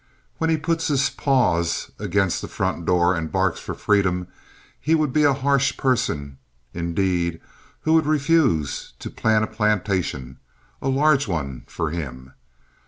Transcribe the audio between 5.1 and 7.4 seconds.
be a harsh person indeed